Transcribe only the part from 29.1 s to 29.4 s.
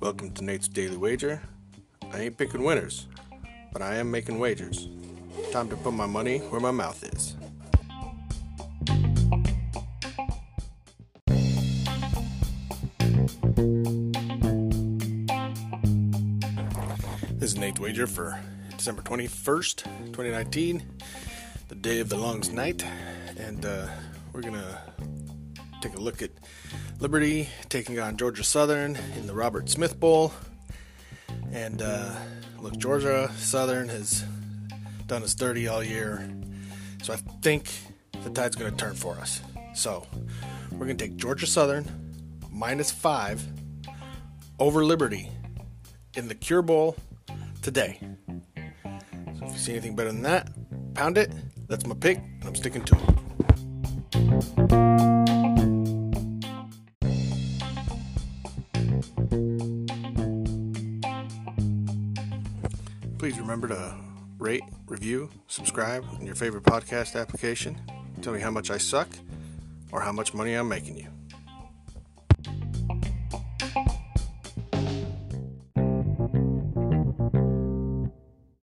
in the